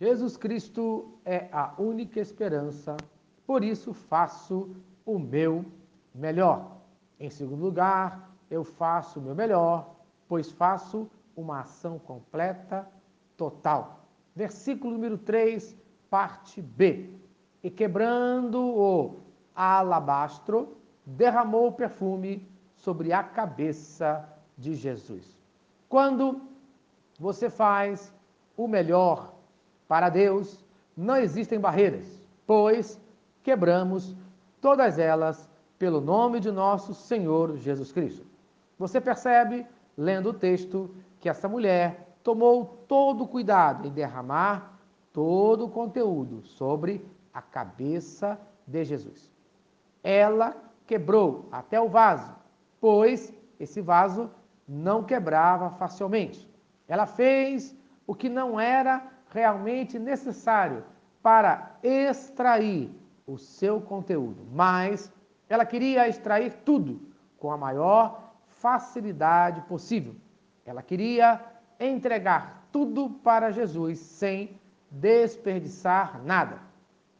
Jesus 0.00 0.34
Cristo 0.34 1.18
é 1.26 1.50
a 1.52 1.74
única 1.76 2.18
esperança, 2.20 2.96
por 3.46 3.62
isso 3.62 3.92
faço 3.92 4.74
o 5.04 5.18
meu 5.18 5.62
melhor. 6.14 6.78
Em 7.18 7.28
segundo 7.28 7.62
lugar, 7.62 8.34
eu 8.50 8.64
faço 8.64 9.20
o 9.20 9.22
meu 9.22 9.34
melhor, 9.34 9.94
pois 10.26 10.50
faço 10.50 11.06
uma 11.36 11.60
ação 11.60 11.98
completa, 11.98 12.88
total. 13.36 14.06
Versículo 14.34 14.94
número 14.94 15.18
3, 15.18 15.76
parte 16.08 16.62
B. 16.62 17.10
E 17.62 17.70
quebrando 17.70 18.58
o 18.58 19.16
alabastro, 19.54 20.78
derramou 21.04 21.68
o 21.68 21.72
perfume 21.72 22.48
sobre 22.74 23.12
a 23.12 23.22
cabeça 23.22 24.26
de 24.56 24.72
Jesus. 24.72 25.38
Quando 25.90 26.40
você 27.18 27.50
faz 27.50 28.14
o 28.56 28.66
melhor 28.66 29.39
para 29.90 30.08
Deus, 30.08 30.64
não 30.96 31.16
existem 31.16 31.58
barreiras, 31.58 32.06
pois 32.46 32.96
quebramos 33.42 34.14
todas 34.60 35.00
elas 35.00 35.50
pelo 35.80 36.00
nome 36.00 36.38
de 36.38 36.52
nosso 36.52 36.94
Senhor 36.94 37.56
Jesus 37.56 37.90
Cristo. 37.90 38.24
Você 38.78 39.00
percebe, 39.00 39.66
lendo 39.96 40.28
o 40.28 40.32
texto, 40.32 40.94
que 41.18 41.28
essa 41.28 41.48
mulher 41.48 42.14
tomou 42.22 42.84
todo 42.86 43.24
o 43.24 43.26
cuidado 43.26 43.88
em 43.88 43.90
derramar 43.90 44.78
todo 45.12 45.64
o 45.64 45.70
conteúdo 45.70 46.40
sobre 46.44 47.04
a 47.34 47.42
cabeça 47.42 48.40
de 48.64 48.84
Jesus. 48.84 49.28
Ela 50.04 50.54
quebrou 50.86 51.48
até 51.50 51.80
o 51.80 51.88
vaso, 51.88 52.32
pois 52.80 53.34
esse 53.58 53.80
vaso 53.80 54.30
não 54.68 55.02
quebrava 55.02 55.68
facilmente. 55.70 56.48
Ela 56.86 57.06
fez 57.06 57.76
o 58.06 58.14
que 58.14 58.28
não 58.28 58.60
era 58.60 59.18
realmente 59.30 59.98
necessário 59.98 60.84
para 61.22 61.76
extrair 61.82 62.90
o 63.26 63.38
seu 63.38 63.80
conteúdo, 63.80 64.46
mas 64.52 65.12
ela 65.48 65.64
queria 65.64 66.08
extrair 66.08 66.52
tudo 66.64 67.00
com 67.38 67.50
a 67.50 67.56
maior 67.56 68.32
facilidade 68.48 69.60
possível. 69.62 70.14
Ela 70.64 70.82
queria 70.82 71.40
entregar 71.78 72.68
tudo 72.70 73.10
para 73.22 73.50
Jesus 73.50 73.98
sem 73.98 74.58
desperdiçar 74.90 76.20
nada. 76.24 76.58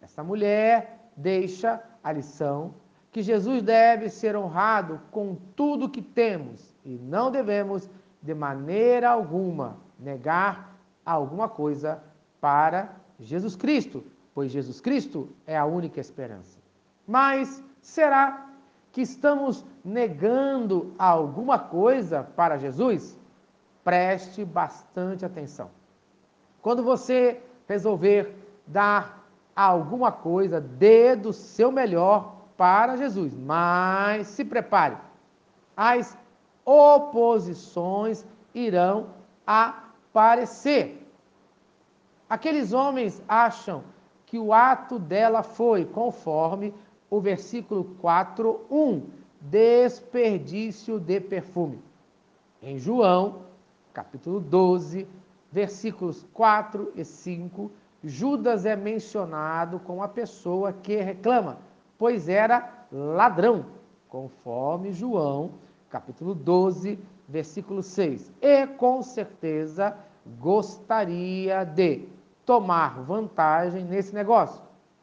Essa 0.00 0.22
mulher 0.24 1.10
deixa 1.16 1.82
a 2.02 2.12
lição 2.12 2.74
que 3.10 3.22
Jesus 3.22 3.62
deve 3.62 4.08
ser 4.08 4.36
honrado 4.36 5.00
com 5.10 5.36
tudo 5.56 5.88
que 5.88 6.02
temos 6.02 6.74
e 6.84 6.98
não 6.98 7.30
devemos, 7.30 7.88
de 8.22 8.34
maneira 8.34 9.10
alguma, 9.10 9.78
negar 9.98 10.77
alguma 11.12 11.48
coisa 11.48 12.02
para 12.40 12.94
Jesus 13.18 13.56
Cristo, 13.56 14.04
pois 14.34 14.52
Jesus 14.52 14.80
Cristo 14.80 15.30
é 15.46 15.56
a 15.56 15.64
única 15.64 16.00
esperança. 16.00 16.58
Mas 17.06 17.62
será 17.80 18.46
que 18.92 19.00
estamos 19.00 19.64
negando 19.84 20.92
alguma 20.98 21.58
coisa 21.58 22.22
para 22.36 22.58
Jesus? 22.58 23.16
Preste 23.82 24.44
bastante 24.44 25.24
atenção. 25.24 25.70
Quando 26.60 26.82
você 26.82 27.40
resolver 27.66 28.34
dar 28.66 29.26
alguma 29.56 30.12
coisa, 30.12 30.60
dê 30.60 31.16
do 31.16 31.32
seu 31.32 31.72
melhor 31.72 32.36
para 32.56 32.96
Jesus, 32.96 33.34
mas 33.34 34.26
se 34.26 34.44
prepare. 34.44 34.96
As 35.74 36.16
oposições 36.64 38.26
irão 38.54 39.06
aparecer. 39.46 40.97
Aqueles 42.28 42.74
homens 42.74 43.22
acham 43.26 43.82
que 44.26 44.38
o 44.38 44.52
ato 44.52 44.98
dela 44.98 45.42
foi 45.42 45.86
conforme 45.86 46.74
o 47.08 47.20
versículo 47.20 47.84
4, 48.02 48.66
1, 48.70 49.02
desperdício 49.40 51.00
de 51.00 51.20
perfume. 51.20 51.82
Em 52.62 52.78
João, 52.78 53.44
capítulo 53.94 54.40
12, 54.40 55.08
versículos 55.50 56.26
4 56.34 56.92
e 56.94 57.02
5, 57.02 57.70
Judas 58.04 58.66
é 58.66 58.76
mencionado 58.76 59.80
como 59.80 60.02
a 60.02 60.08
pessoa 60.08 60.70
que 60.70 60.96
reclama, 60.96 61.58
pois 61.96 62.28
era 62.28 62.86
ladrão, 62.92 63.64
conforme 64.06 64.92
João, 64.92 65.52
capítulo 65.88 66.34
12, 66.34 66.98
versículo 67.26 67.82
6. 67.82 68.30
E 68.42 68.66
com 68.66 69.02
certeza 69.02 69.96
gostaria 70.38 71.64
de 71.64 72.06
tomar 72.48 73.02
vantagem 73.02 73.84
nesse 73.84 74.14
negócio. 74.14 74.62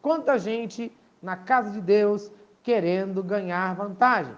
Quanta 0.00 0.38
gente 0.38 0.90
na 1.20 1.36
casa 1.36 1.70
de 1.70 1.82
Deus 1.82 2.32
querendo 2.62 3.22
ganhar 3.22 3.74
vantagem. 3.74 4.34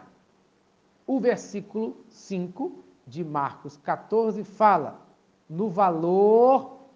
O 1.07 1.21
versículo 1.21 1.97
5 2.09 2.85
de 3.07 3.23
Marcos 3.23 3.77
14 3.77 4.43
fala 4.43 5.01
no 5.49 5.69
valor 5.71 6.89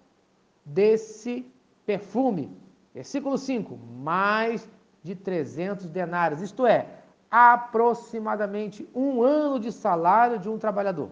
desse 0.64 1.46
perfume. 1.86 2.50
Versículo 2.92 3.38
5: 3.38 3.78
mais 4.00 4.68
de 5.04 5.14
300 5.14 5.88
denários, 5.88 6.42
isto 6.42 6.66
é, 6.66 6.98
aproximadamente 7.30 8.88
um 8.92 9.22
ano 9.22 9.60
de 9.60 9.70
salário 9.70 10.40
de 10.40 10.48
um 10.48 10.58
trabalhador. 10.58 11.10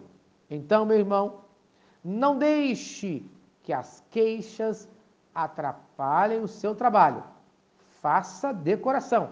Então, 0.51 0.85
meu 0.85 0.99
irmão, 0.99 1.43
não 2.03 2.37
deixe 2.37 3.25
que 3.71 3.75
as 3.75 4.03
queixas 4.11 4.89
atrapalhem 5.33 6.43
o 6.43 6.49
seu 6.49 6.75
trabalho. 6.75 7.23
Faça 8.03 8.53
decoração, 8.53 9.31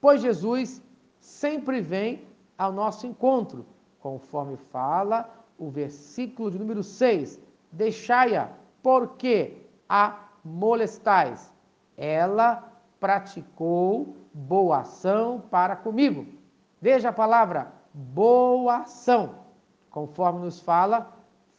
pois 0.00 0.22
Jesus 0.22 0.82
sempre 1.20 1.82
vem 1.82 2.26
ao 2.56 2.72
nosso 2.72 3.06
encontro, 3.06 3.66
conforme 4.00 4.56
fala 4.56 5.28
o 5.58 5.68
versículo 5.68 6.50
de 6.50 6.58
número 6.58 6.82
6. 6.82 7.38
Deixai-a, 7.70 8.48
porque 8.82 9.58
a 9.86 10.20
molestais. 10.42 11.52
Ela 11.98 12.64
praticou 12.98 14.16
boa 14.32 14.78
ação 14.78 15.42
para 15.50 15.76
comigo. 15.76 16.24
Veja 16.80 17.10
a 17.10 17.12
palavra 17.12 17.74
boa 17.92 18.78
ação, 18.78 19.34
conforme 19.90 20.40
nos 20.40 20.60
fala 20.60 21.12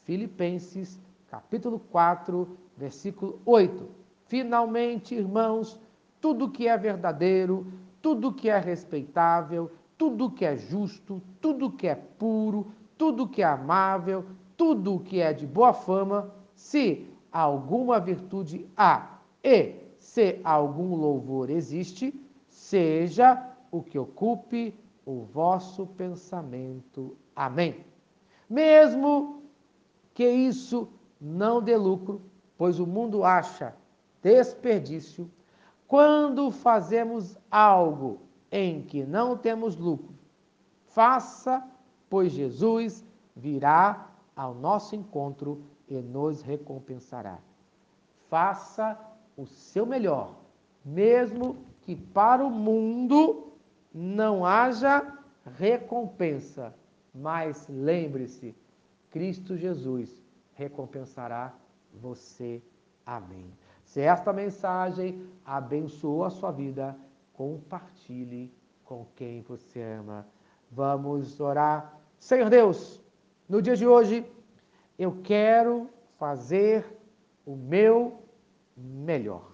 Filipenses 0.04 1.00
capítulo 1.30 1.80
4, 1.92 2.58
versículo 2.76 3.40
8. 3.46 3.88
Finalmente, 4.26 5.16
irmãos, 5.16 5.80
tudo 6.20 6.50
que 6.50 6.68
é 6.68 6.78
verdadeiro, 6.78 7.68
tudo 8.02 8.34
que 8.34 8.50
é 8.50 8.58
respeitável, 8.58 9.72
tudo 9.98 10.32
que 10.32 10.46
é 10.46 10.56
justo, 10.56 11.22
tudo 11.42 11.72
que 11.72 11.88
é 11.88 11.96
puro, 11.96 12.72
tudo 12.98 13.28
que 13.28 13.42
é 13.42 13.46
amável, 13.46 14.26
tudo 14.56 15.00
que 15.00 15.20
é 15.20 15.34
de 15.34 15.46
boa 15.46 15.74
fama, 15.74 16.34
se 16.56 17.08
alguma 17.32 18.00
virtude 18.00 18.68
há 18.76 19.20
e 19.44 19.76
se 20.00 20.40
algum 20.44 20.96
louvor 20.96 21.50
existe, 21.50 22.14
seja 22.48 23.56
o 23.72 23.82
que 23.82 24.00
ocupe 24.00 24.74
o 25.06 25.22
vosso 25.22 25.86
pensamento. 25.86 27.16
Amém. 27.36 27.86
Mesmo 28.50 29.44
que 30.14 30.28
isso 30.28 30.90
não 31.20 31.62
dê 31.62 31.76
lucro, 31.76 32.22
pois 32.58 32.80
o 32.80 32.88
mundo 32.88 33.24
acha 33.24 33.76
desperdício, 34.22 35.30
quando 35.88 36.52
fazemos 36.52 37.38
algo 37.50 38.22
em 38.52 38.82
que 38.82 39.04
não 39.04 39.38
temos 39.38 39.76
lucro, 39.76 40.14
faça, 40.88 41.66
pois 42.10 42.32
Jesus 42.32 43.06
virá 43.36 44.10
ao 44.36 44.54
nosso 44.54 44.96
encontro 44.96 45.64
e 45.88 45.96
nos 45.96 46.42
recompensará. 46.42 47.40
Faça 48.30 49.00
o 49.38 49.46
seu 49.46 49.86
melhor, 49.86 50.36
mesmo 50.84 51.58
que 51.82 51.96
para 51.96 52.46
o 52.46 52.50
mundo 52.50 53.54
não 53.94 54.46
haja 54.46 55.18
recompensa, 55.58 56.74
mas 57.14 57.66
lembre-se, 57.70 58.54
Cristo 59.10 59.56
Jesus 59.56 60.27
recompensará 60.58 61.54
você. 61.94 62.62
Amém. 63.06 63.54
Se 63.86 64.02
esta 64.02 64.34
mensagem 64.34 65.26
abençoou 65.46 66.26
a 66.26 66.30
sua 66.30 66.52
vida, 66.52 66.98
compartilhe 67.32 68.54
com 68.84 69.06
quem 69.16 69.42
você 69.44 69.82
ama. 69.82 70.28
Vamos 70.70 71.40
orar. 71.40 71.98
Senhor 72.20 72.50
Deus, 72.50 73.02
no 73.48 73.62
dia 73.62 73.76
de 73.76 73.88
hoje, 73.88 74.30
eu 75.00 75.22
quero 75.24 75.90
fazer 76.18 76.86
o 77.46 77.56
meu 77.56 78.24
melhor. 78.76 79.50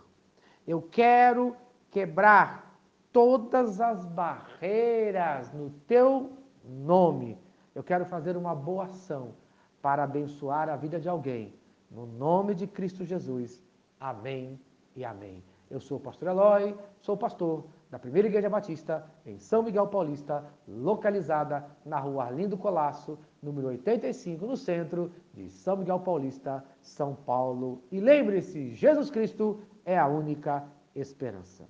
Eu 0.65 0.81
quero 0.81 1.55
quebrar 1.91 2.79
todas 3.11 3.79
as 3.79 4.05
barreiras 4.05 5.53
no 5.53 5.69
teu 5.85 6.31
nome. 6.63 7.37
Eu 7.75 7.83
quero 7.83 8.05
fazer 8.05 8.35
uma 8.37 8.55
boa 8.55 8.85
ação 8.85 9.35
para 9.83 10.05
abençoar 10.05 10.69
a 10.69 10.77
vida 10.77 10.97
de 10.97 11.09
alguém. 11.09 11.53
No 11.91 12.05
nome 12.05 12.55
de 12.55 12.65
Cristo 12.65 13.03
Jesus. 13.03 13.61
Amém 13.99 14.57
e 14.95 15.03
amém. 15.03 15.43
Eu 15.69 15.81
sou 15.81 15.97
o 15.97 15.99
pastor 15.99 16.29
Eloy, 16.29 16.73
sou 17.01 17.17
pastor 17.17 17.65
da 17.91 17.99
Primeira 17.99 18.29
Igreja 18.29 18.49
Batista 18.49 19.05
em 19.25 19.37
São 19.37 19.61
Miguel 19.61 19.87
Paulista, 19.87 20.45
localizada 20.65 21.65
na 21.85 21.99
rua 21.99 22.23
Arlindo 22.23 22.57
Colasso, 22.57 23.19
número 23.41 23.67
85, 23.67 24.45
no 24.45 24.55
centro 24.55 25.11
de 25.33 25.49
São 25.49 25.75
Miguel 25.75 25.99
Paulista, 25.99 26.63
São 26.81 27.13
Paulo. 27.13 27.83
E 27.91 27.99
lembre-se, 27.99 28.73
Jesus 28.73 29.11
Cristo 29.11 29.59
é 29.83 29.99
a 29.99 30.07
única 30.07 30.63
esperança. 30.95 31.61